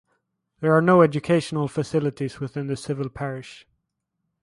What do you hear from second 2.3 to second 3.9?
within the civil parish.